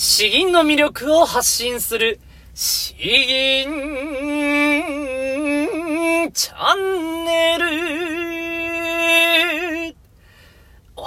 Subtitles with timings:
[0.00, 2.20] 詩吟の魅力を発信する、
[2.54, 3.66] 詩吟
[6.32, 8.07] チャンネル。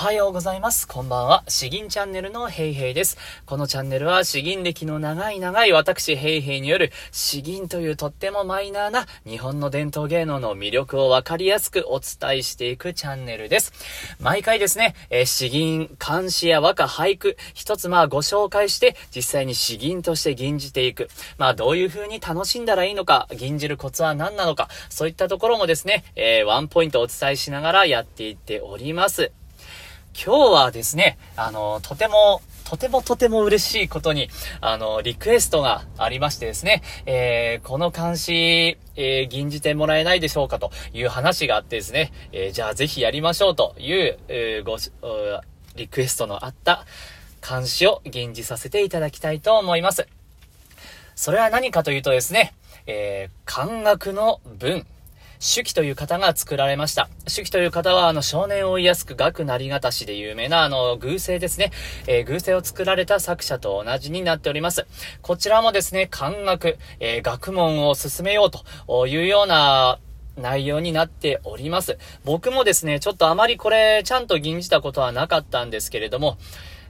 [0.00, 0.86] はようございます。
[0.86, 1.42] こんばんは。
[1.48, 3.18] 詩吟チャンネルのヘイヘイです。
[3.46, 13.72] このチャンネルは詩吟歴の長い長い私ヘイヘイによる詩吟というとってもマイナーな日本の伝統芸能の魅力をわかりやすくお伝えしていくチャンネルです。
[14.20, 21.08] 毎回ですね、え、詩吟、漢詩や和歌、俳句、一つまあご紹介して実際に詩吟として吟じていく。
[21.38, 29.32] まあどういう風に楽しんだらいいのか、吟じるコツは何なのか、そういったところもですね、えー、ワンポイントお伝えしながらやっていっております。
[30.14, 34.28] 今日はですね、あの、とても、とてもとても嬉しいことに、
[34.60, 44.76] あの、リクエストがありましてですね、えー、この監視、えー、吟じてもらえないでしょうかという話があってですね、えー、じゃあぜひやりましょうという、えー、ご、
[45.76, 46.84] リクエストのあった
[47.48, 50.06] 監視を吟じさせていただきたいと思います。
[51.14, 52.54] それは何かというとですね、
[52.86, 54.86] えー、漢学の文、
[55.40, 57.08] 手記という方が作られました。
[57.26, 61.70] 手記という方は、あの、少年を追いやすく学なりがたしで有名な、あの、偶声ですね。
[62.06, 64.86] えー、偶声を作られた作者と同じになっております。
[65.22, 69.98] こちらもですね、漢学、えー、学問を進めようというような、
[70.38, 71.98] 内容になっております。
[72.24, 76.38] 僕もですね、ちょっとあまりこれ、ちゃんと吟じたことはなかったんですけれども、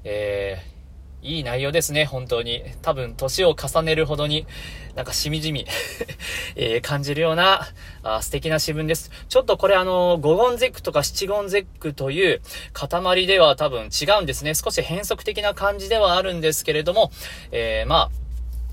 [0.04, 0.77] えー、
[1.22, 2.62] いい内容ですね、本当に。
[2.82, 4.46] 多分、年を重ねるほどに、
[4.94, 5.64] なんかしみじみ
[6.56, 7.68] えー、感じるような
[8.02, 9.12] あ素敵な詩文です。
[9.28, 12.40] ちょっとこれあの、五言絶句とか七言絶句という
[12.72, 14.54] 塊では多分違うんですね。
[14.54, 17.12] 少し変則的な感じではあるんですけれども、
[17.52, 18.28] えー、まあ、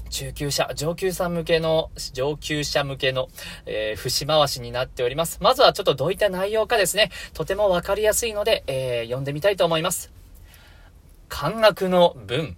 [0.09, 3.27] 中級者、上級者向けの、上級者向けの、
[3.65, 5.39] えー、節回しになっております。
[5.41, 10.24] まずはちょっとどういった内容かですね、とてもわかりやすいので、えー、読んでみたいと思います。
[11.27, 12.55] 漢学の文、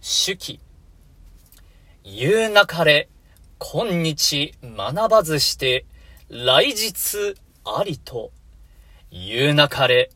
[0.00, 0.60] 手記。
[2.04, 3.08] 言うなかれ、
[3.58, 5.86] 今日学ばずして、
[6.28, 7.34] 来日
[7.64, 8.30] ありと。
[9.10, 10.10] 言うなかれ、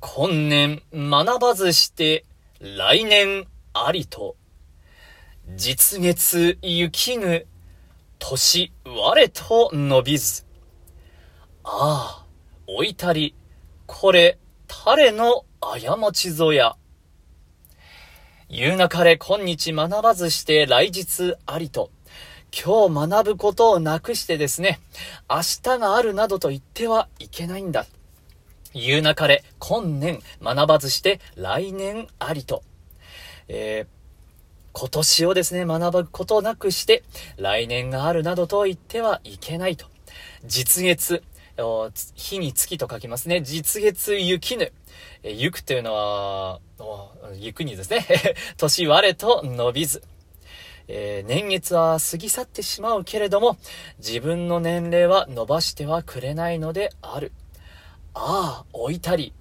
[0.00, 2.24] 今年学ばずして、
[2.60, 4.36] 来年ありと。
[5.54, 7.46] 実月行きぬ、
[8.18, 10.44] 年我と伸びず。
[11.62, 12.26] ああ、
[12.66, 13.36] 置いたり、
[13.86, 14.38] これ、
[14.86, 16.77] 誰の過ちぞや。
[18.50, 21.90] 言うなかれ今日学ばずして来日ありと。
[22.50, 24.80] 今日学ぶことをなくしてですね、
[25.28, 27.84] 明日があるなどと言ってはいけないんだ。
[28.72, 32.62] 言うなかれ今年学ばずして来年ありと。
[33.48, 33.86] えー、
[34.72, 37.02] 今年をですね、学ぶことなくして、
[37.36, 39.84] 来年があるなどと言ってはいけないと。
[40.46, 41.22] 実月、
[42.14, 43.42] 日に月と書きますね。
[43.42, 44.72] 実月雪ぬ。
[45.22, 46.60] え行くというのは、
[47.36, 48.06] 行くにですね、
[48.56, 50.02] 年我と伸びず。
[50.86, 53.58] えー、年月は過ぎ去ってしまうけれども、
[53.98, 57.32] 自分の年齢は伸ばしてはくれないのである。
[58.14, 59.34] ああ、置いたり。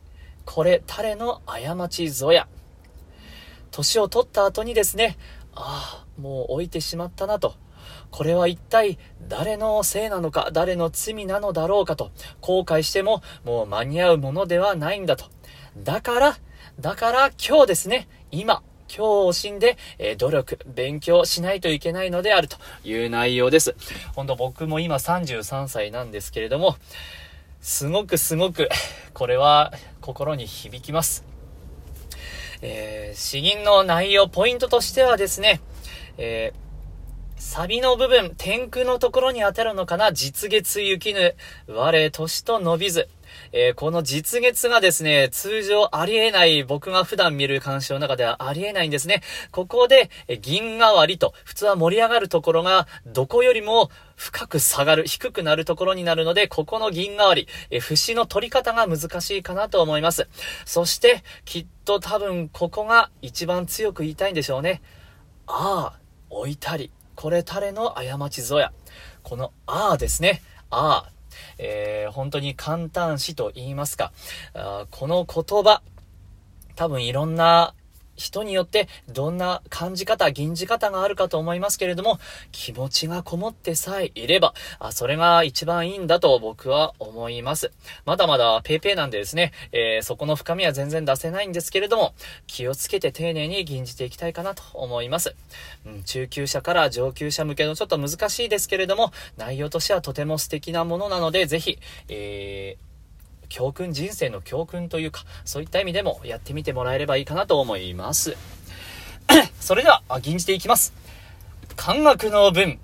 [0.45, 2.47] これ、誰の過ちぞや。
[3.71, 5.17] 年を取った後にですね、
[5.53, 7.55] ああ、もう置いてしまったなと。
[8.11, 8.97] これは一体
[9.27, 15.25] 誰のせいなのか、誰の罪なのだろうかと、後悔してももう間に合うものではないんだと。
[15.77, 16.37] だから、
[16.79, 23.75] だから今日ですね、今、今日を惜しんで、えー、努力、勉強しないといけないのであるという内容です。
[24.15, 26.77] ほんと僕も今33歳なんですけれども、
[27.61, 28.69] すごくすごく、
[29.13, 31.25] これは心に響きます。
[32.61, 35.61] えー、詩吟の内容、ポイントとしてはですね、
[36.17, 36.66] えー
[37.39, 40.11] サビの部分、天空のところに当たるのかな？
[40.11, 41.35] 実月雪ぬ、
[41.67, 43.09] 我、年と伸びず。
[43.51, 49.21] えー、この実月がですね、通常ありえない、僕が普段見る鑑賞の中ではありえないんですね。
[49.51, 60.27] ここで、え銀代わりと、普通は盛り上がるところが、どこよりも深く下がる、低くなるところになるので、ここの銀代わり、え節の取り方が難しいかなと思います。
[60.65, 64.81] そして、きっと多分ここが一番強く言いたいんでしょうね。
[65.45, 65.99] ああ、
[66.29, 66.91] 置いたり。
[67.17, 68.71] これ誰の過ちぞや。
[69.23, 70.43] このあーですね。
[70.69, 71.17] あー。
[71.57, 74.11] えー、本当に簡単詞と言いますか。
[74.53, 75.81] あこの言葉、
[76.75, 77.73] 多分いろんな
[78.17, 82.19] 人によってどんな感じ方、吟じ方があるかと思いますけれども、
[82.51, 87.71] 気持ちがこもってさえいれば、あそれが一番いいんだと僕は思います。
[88.05, 92.13] まだまだペーペーなんでですね、えー、そこの深みは全然出せないんですけれども、
[92.47, 95.35] 気をつけて丁寧に吟じていきたいかなと思います。
[95.85, 101.77] うん、中級者から上級者向けのちょっと難しいですけれども、内容としてはとても素敵なものなので、ぜひ、
[102.09, 102.86] えー
[103.49, 108.35] 教訓、人生の教訓というか、そういった意味でもやってみてもらえればいいかなと思います。
[109.59, 110.93] それでは、吟じていきます。
[111.75, 112.79] 漢学の文、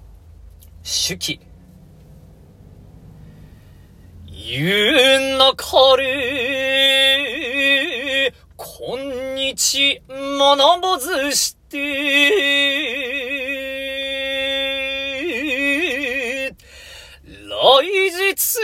[0.83, 1.39] 手記。
[4.27, 7.24] 言うなかれ、
[8.57, 8.98] 今
[9.36, 11.77] 日学ばずして、
[17.50, 17.81] 来
[18.12, 18.59] 日、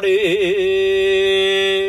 [0.00, 1.80] れ。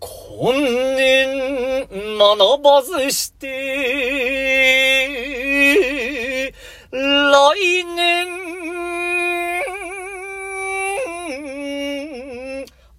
[0.00, 0.52] 今
[0.96, 1.88] 年
[2.18, 3.48] 学ばずして、
[6.92, 8.28] 来年、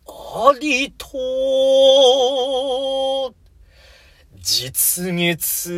[0.07, 1.05] ありと、
[4.41, 5.71] 実月、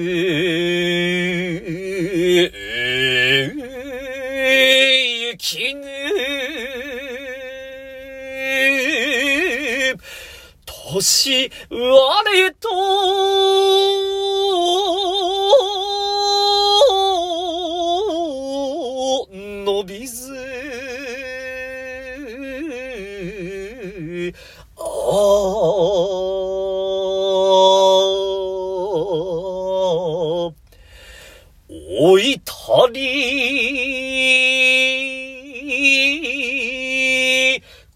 [10.91, 12.67] 年我と、
[19.31, 20.33] 伸びず、
[24.77, 24.83] ああ、
[32.01, 32.51] 置いた
[32.91, 32.99] り、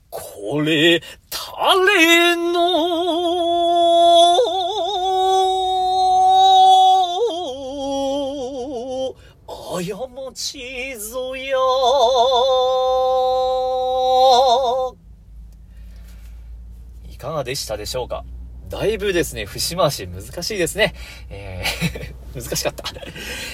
[0.09, 2.75] これ、誰の、
[17.25, 18.24] かがでしたでしょうか？
[18.69, 20.94] だいぶですね、節回し難しいですね。
[21.30, 22.83] えー 難しかった。
[22.92, 22.95] い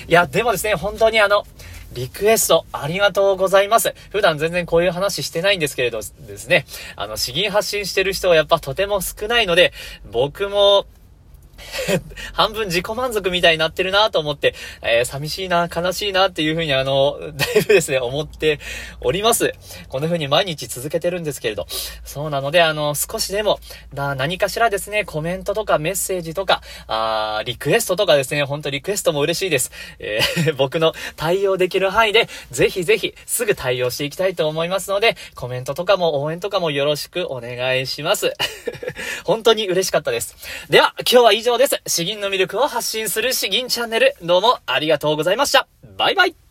[0.08, 1.46] や、でもですね、本当にあの、
[1.94, 3.94] リクエストありがとうございます。
[4.10, 6.66] 普段全然こういう話してないんですけれどですね、
[6.96, 9.72] あの、詩吟発信してる人はやっぱとても少ないので、
[10.12, 10.88] 僕も
[12.34, 18.60] 半分自己満足みたいになってるなと思って、えー、寂しいな、悲しいなっていうふうにあの、 だいぶですね、思って
[19.02, 19.54] おります。
[19.90, 21.68] こんな風に毎日続けてるんですけれど。
[22.04, 23.60] そうなので、あの、少しでも、
[23.94, 29.72] な、何かしらですね、コメントとかメッセージとか、あリクエストとかですね、ほんとリクエストも嬉しいです。
[30.00, 38.34] えー、 僕の対応できる範囲で、ぜひぜひ、すぐ対応していきたいと思いますので、コメントとかも応援とかもよろしくお願いします。
[39.24, 40.36] 本当に嬉しかったです。
[40.70, 41.82] では、今日は以上上です。
[41.86, 45.68] 詩吟の魅力を発信する詩吟チャンネル、どうもありがとうございました。
[45.98, 46.51] バイバイ